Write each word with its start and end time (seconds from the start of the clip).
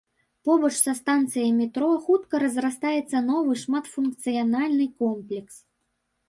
Побач 0.45 0.77
са 0.85 0.93
станцыяй 0.99 1.51
метро 1.57 1.89
хутка 2.05 2.35
разрастаецца 2.45 3.21
новы 3.29 3.53
шматфункцыянальны 3.65 4.87
комплекс. 5.05 5.55